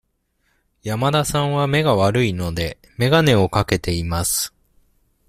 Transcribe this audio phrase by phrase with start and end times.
[0.81, 4.51] 山田さんは目が悪いので、眼鏡をかけています。